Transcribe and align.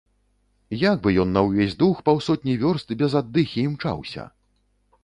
Як 0.83 0.97
бы 1.03 1.13
ён 1.23 1.35
на 1.35 1.43
ўвесь 1.47 1.75
дух 1.83 2.01
паўсотні 2.09 2.57
вёрст 2.65 2.89
без 3.03 3.11
аддыхі 3.21 3.59
імчаўся? 3.71 4.29